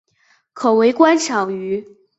[0.53, 1.87] 可为观赏鱼。